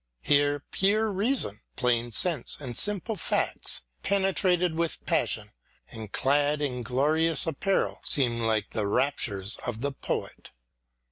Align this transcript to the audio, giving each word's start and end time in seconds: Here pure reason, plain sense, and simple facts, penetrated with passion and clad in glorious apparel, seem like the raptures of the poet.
Here 0.23 0.63
pure 0.71 1.11
reason, 1.11 1.59
plain 1.75 2.11
sense, 2.11 2.57
and 2.59 2.75
simple 2.75 3.15
facts, 3.15 3.83
penetrated 4.01 4.73
with 4.75 5.05
passion 5.05 5.51
and 5.91 6.11
clad 6.11 6.59
in 6.59 6.81
glorious 6.81 7.45
apparel, 7.45 7.99
seem 8.07 8.39
like 8.41 8.71
the 8.71 8.87
raptures 8.87 9.57
of 9.57 9.81
the 9.81 9.91
poet. 9.91 10.49